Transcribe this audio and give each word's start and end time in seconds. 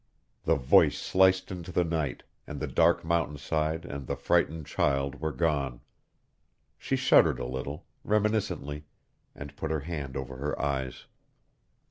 The 0.45 0.55
voice 0.55 0.97
sliced 0.97 1.51
into 1.51 1.71
the 1.71 1.83
night, 1.83 2.23
and 2.47 2.59
the 2.59 2.65
dark 2.65 3.05
mountainside 3.05 3.85
and 3.85 4.07
the 4.07 4.15
frightened 4.15 4.65
child 4.65 5.21
were 5.21 5.31
gone. 5.31 5.81
She 6.79 6.95
shuddered 6.95 7.37
a 7.37 7.45
little, 7.45 7.85
reminiscently, 8.03 8.85
and 9.35 9.55
put 9.55 9.69
her 9.69 9.81
hand 9.81 10.17
over 10.17 10.37
her 10.37 10.59
eyes. 10.59 11.05